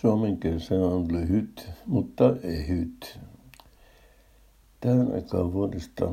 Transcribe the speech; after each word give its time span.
Suomen 0.00 0.38
kesä 0.38 0.74
on 0.74 1.12
lyhyt, 1.12 1.70
mutta 1.86 2.36
ehyt. 2.42 3.18
Tähän 4.80 5.12
aikaan 5.14 5.52
vuodesta, 5.52 6.10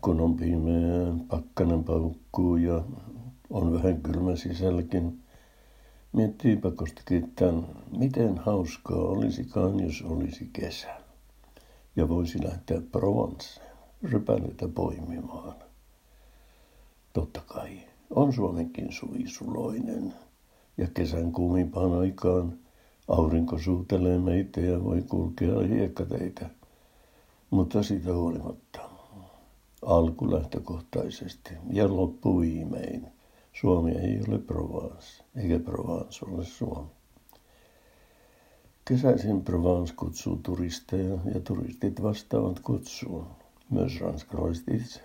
kun 0.00 0.20
on 0.20 0.36
pimeää, 0.36 1.14
pakkanen 1.28 1.84
paukkuu 1.84 2.56
ja 2.56 2.84
on 3.50 3.72
vähän 3.72 4.02
kylmä 4.02 4.36
sisälläkin, 4.36 5.20
miettii 6.12 6.56
pakostakin, 6.56 7.24
että 7.24 7.52
miten 7.98 8.38
hauskaa 8.38 8.98
olisikaan, 8.98 9.80
jos 9.80 10.02
olisi 10.02 10.50
kesä. 10.52 11.00
Ja 11.96 12.08
voisi 12.08 12.44
lähteä 12.44 12.80
Provenceen, 12.92 13.66
rypäleitä 14.02 14.68
poimimaan. 14.68 15.54
Totta 17.12 17.40
kai, 17.46 17.78
on 18.10 18.32
Suomenkin 18.32 18.92
suvisuloinen. 18.92 20.14
Ja 20.78 20.88
kesän 20.94 21.32
kuumimpaan 21.32 21.92
aikaan– 21.92 22.52
Aurinko 23.08 23.58
suutelee 23.58 24.18
meitä 24.18 24.60
ja 24.60 24.84
voi 24.84 25.02
kulkea 25.02 25.60
hiekkateitä, 25.60 26.50
mutta 27.50 27.82
siitä 27.82 28.14
huolimatta 28.14 28.80
alku 29.82 30.32
lähtökohtaisesti 30.32 31.50
ja 31.72 31.96
loppu 31.96 32.40
viimein. 32.40 33.06
Suomi 33.60 33.90
ei 33.90 34.20
ole 34.28 34.38
Provence, 34.38 35.24
eikä 35.36 35.58
Provence 35.58 36.26
ole 36.26 36.44
Suomi. 36.44 36.90
Kesäisin 38.84 39.44
Provence 39.44 39.94
kutsuu 39.94 40.40
turisteja 40.42 41.18
ja 41.34 41.40
turistit 41.40 42.02
vastaavat 42.02 42.60
kutsuun, 42.60 43.26
myös 43.70 44.00
ranskalaiset 44.00 44.68
itse, 44.68 45.00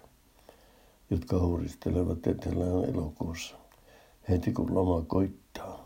jotka 1.09 1.39
huristelevat 1.39 2.27
etelään 2.27 2.89
elokuussa, 2.89 3.55
heti 4.29 4.53
kun 4.53 4.75
loma 4.75 5.01
koittaa. 5.07 5.80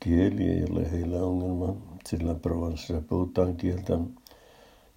Kieli 0.00 0.44
ei 0.44 0.64
ole 0.70 0.90
heillä 0.90 1.22
ongelma, 1.22 1.76
sillä 2.08 2.34
Provenceissa 2.34 3.00
puhutaan 3.08 3.56
kieltä, 3.56 3.98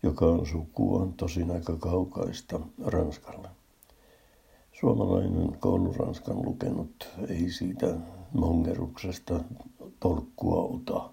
joka 0.04 0.26
on 0.26 0.46
sukua 0.46 1.08
tosin 1.18 1.52
aika 1.52 1.76
kaukaista 1.78 2.60
Ranskalle. 2.86 3.50
Suomalainen 4.80 5.58
kouluranskan 5.60 6.46
lukenut 6.46 7.10
ei 7.30 7.50
siitä 7.50 7.96
mongeruksesta 8.34 9.40
tolkkua 10.00 10.64
ota. 10.64 11.10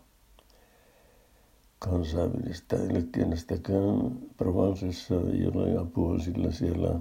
Kansainvälistä 1.79 2.77
elekielestäkään 2.77 4.19
Provencessa 4.37 5.15
ei 5.15 5.47
ole 5.47 5.79
apua, 5.79 6.19
sillä 6.19 6.53
siellä 6.53 7.01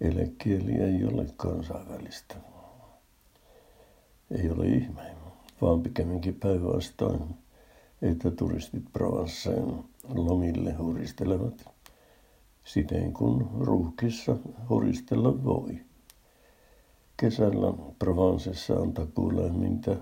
elekieli 0.00 0.72
ei 0.72 1.04
ole 1.04 1.26
kansainvälistä. 1.36 2.34
Ei 4.30 4.50
ole 4.50 4.66
ihme 4.66 5.18
vaan 5.62 5.82
pikemminkin 5.82 6.34
päinvastoin, 6.34 7.20
että 8.02 8.30
turistit 8.30 8.84
Provenceen 8.92 9.84
lomille 10.14 10.72
huristelevat 10.72 11.78
siten 12.68 13.12
kun 13.12 13.50
ruuhkissa 13.60 14.36
huristella 14.68 15.44
voi. 15.44 15.80
Kesällä 17.16 17.74
Provencessa 17.98 18.74
on 18.74 18.92
takuulämmintä, 18.92 19.96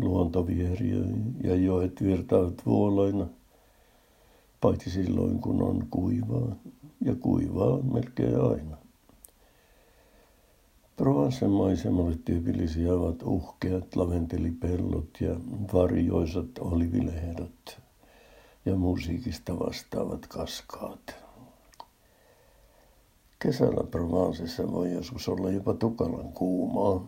luonto 0.00 0.46
ja 1.44 1.54
joet 1.54 2.02
virtaavat 2.02 2.66
vuoloina, 2.66 3.26
paitsi 4.60 4.90
silloin 4.90 5.38
kun 5.38 5.62
on 5.62 5.86
kuivaa, 5.90 6.56
ja 7.00 7.14
kuivaa 7.14 7.78
melkein 7.82 8.40
aina. 8.40 8.76
Provencen 10.96 11.50
tyypillisiä 12.24 12.92
ovat 12.92 13.22
uhkeat 13.22 13.96
laventelipellot 13.96 15.20
ja 15.20 15.36
varjoisat 15.72 16.58
olivilehdot 16.60 17.78
ja 18.64 18.76
musiikista 18.76 19.58
vastaavat 19.58 20.26
kaskaat. 20.26 21.16
Kesällä 23.38 23.84
Provencessa 23.90 24.72
voi 24.72 24.92
joskus 24.92 25.28
olla 25.28 25.50
jopa 25.50 25.74
tukalan 25.74 26.32
kuumaa, 26.32 27.06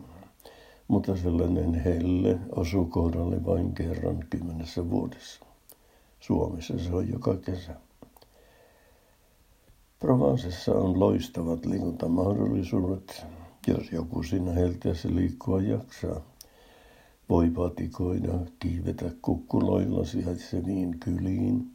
mutta 0.88 1.16
sellainen 1.16 1.74
helle 1.74 2.38
osuu 2.56 2.84
kohdalle 2.86 3.44
vain 3.44 3.74
kerran 3.74 4.24
kymmenessä 4.30 4.90
vuodessa. 4.90 5.44
Suomessa 6.20 6.78
se 6.78 6.94
on 6.94 7.08
joka 7.08 7.36
kesä. 7.36 7.74
Provencessa 9.98 10.72
on 10.72 11.00
loistavat 11.00 11.66
liikuntamahdollisuudet, 11.66 13.26
jos 13.66 13.92
joku 13.92 14.22
siinä 14.22 14.52
helteessä 14.52 15.08
liikkua 15.14 15.62
jaksaa. 15.62 16.20
Voi 17.28 17.50
patikoida, 17.50 18.32
kiivetä 18.58 19.10
kukkuloilla 19.22 20.04
sijaitseviin 20.04 20.98
kyliin. 21.00 21.70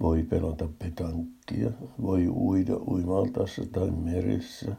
Voi 0.00 0.22
pelata 0.22 0.68
petankkia, 0.78 1.70
voi 2.02 2.28
uida 2.28 2.76
uimaltassa 2.76 3.62
tai 3.72 3.90
meressä. 3.90 4.76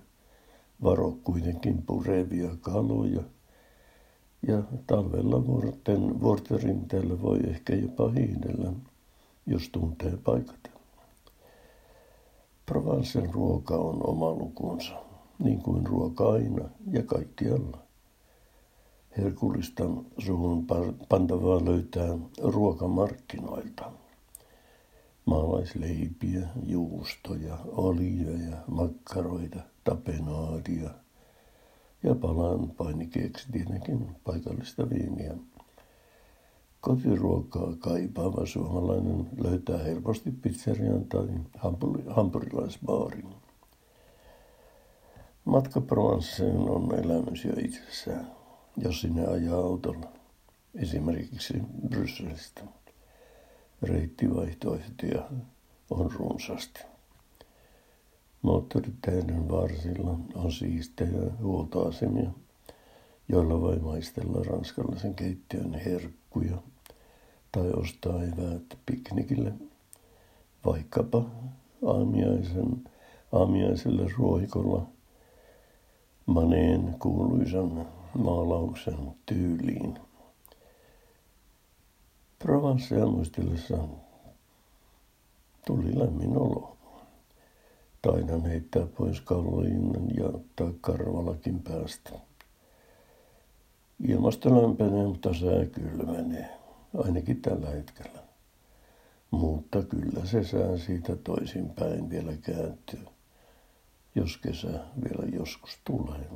Varo 0.83 1.17
kuitenkin 1.23 1.81
purevia 1.81 2.49
kaloja. 2.61 3.23
Ja 4.47 4.63
talvella 4.87 5.47
vuorten, 5.47 6.21
vuorten 6.21 7.21
voi 7.21 7.39
ehkä 7.47 7.75
jopa 7.75 8.09
hiidellä, 8.09 8.73
jos 9.45 9.69
tuntee 9.69 10.17
paikat. 10.23 10.71
Provencen 12.65 13.33
ruoka 13.33 13.75
on 13.75 14.07
oma 14.07 14.31
lukunsa 14.31 15.10
niin 15.43 15.61
kuin 15.61 15.87
ruoka 15.87 16.31
aina 16.31 16.69
ja 16.91 17.03
kaikkialla. 17.03 17.77
Herkullista 19.17 19.83
suhun 20.17 20.67
pantavaa 21.09 21.65
löytää 21.65 22.17
ruokamarkkinoilta. 22.43 23.91
Maalaisleipiä, 25.25 26.47
juustoja, 26.63 27.57
oliiveja, 27.65 28.57
makkaroita, 28.67 29.59
tapenaadia 29.83 30.89
ja 32.03 32.15
palan 32.15 32.69
painikeeksi 32.69 33.51
tietenkin 33.51 34.15
paikallista 34.23 34.89
viiniä. 34.89 35.35
Kotiruokaa 36.81 37.75
kaipaava 37.79 38.45
suomalainen 38.45 39.29
löytää 39.43 39.77
helposti 39.77 40.31
pizzerian 40.31 41.05
tai 41.05 41.27
hampurilaisbaarin. 42.07 43.40
Matka 45.45 45.81
Provenceen 45.81 46.57
on 46.57 46.99
elämys 46.99 47.45
jo 47.45 47.53
itsessään, 47.57 48.31
jos 48.77 49.01
sinne 49.01 49.27
ajaa 49.27 49.57
autolla, 49.57 50.11
esimerkiksi 50.75 51.53
Brysselistä. 51.89 52.61
Reittivaihtoehtoja 53.81 55.29
on 55.89 56.11
runsaasti. 56.11 56.83
Moottoriteiden 58.41 59.49
varsilla 59.49 60.17
on 60.35 60.51
siistejä 60.51 61.31
huoltoasemia, 61.41 62.31
joilla 63.29 63.61
voi 63.61 63.79
maistella 63.79 64.43
ranskalaisen 64.43 65.15
keittiön 65.15 65.73
herkkuja 65.73 66.57
tai 67.51 67.69
ostaa 67.69 68.23
eväät 68.23 68.77
piknikille, 68.85 69.53
vaikkapa 70.65 71.25
aamiaisen, 71.85 72.89
aamiaiselle 73.31 74.07
ruoikolla– 74.17 74.87
Maneen 76.25 76.95
kuuluisan 76.99 77.87
maalauksen 78.17 79.11
tyyliin. 79.25 79.99
Provencea 82.39 83.05
muistellessa 83.05 83.77
tuli 85.67 85.99
lämmin 85.99 86.37
olo. 86.37 86.77
Taidan 88.01 88.45
heittää 88.45 88.87
pois 88.97 89.21
kalloinnan 89.21 90.07
ja 90.17 90.25
ottaa 90.25 90.73
karvalakin 90.81 91.59
päästä. 91.59 92.11
Ilmasto 94.07 94.61
lämpenee, 94.61 95.07
mutta 95.07 95.33
sää 95.33 95.65
kylmenee, 95.65 96.49
ainakin 96.97 97.41
tällä 97.41 97.69
hetkellä. 97.69 98.19
Mutta 99.31 99.83
kyllä 99.83 100.25
se 100.25 100.43
sää 100.43 100.77
siitä 100.77 101.15
toisinpäin 101.15 102.09
vielä 102.09 102.33
kääntyy 102.41 103.05
jos 104.15 104.37
kesä 104.37 104.67
vielä 105.03 105.25
joskus 105.33 105.79
tulee. 105.83 106.29